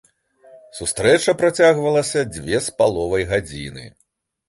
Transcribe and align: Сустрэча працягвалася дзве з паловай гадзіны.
Сустрэча 0.77 1.35
працягвалася 1.43 2.25
дзве 2.35 2.65
з 2.71 2.77
паловай 2.83 3.23
гадзіны. 3.37 3.91